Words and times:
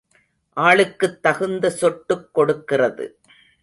ஆளுக்குத் 0.55 1.19
தகுந்த 1.21 1.69
சொட்டுக் 1.69 2.33
கொடுக்கிறது. 2.33 3.19